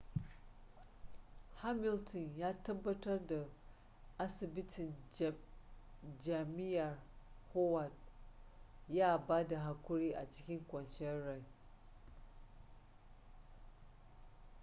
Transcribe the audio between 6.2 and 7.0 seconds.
jami'ar